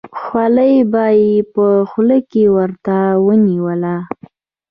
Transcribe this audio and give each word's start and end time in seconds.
خولۍ 0.19 0.75
به 0.91 1.05
یې 1.21 1.31
په 1.53 1.65
خوله 1.89 2.19
کې 2.31 2.43
ورته 2.55 2.97
ونیوله. 3.25 3.95